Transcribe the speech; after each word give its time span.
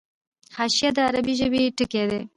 حاشیه 0.57 0.89
د 0.95 0.97
عربي 1.07 1.33
ژبي 1.39 1.61
ټکی 1.77 2.03
دﺉ. 2.09 2.21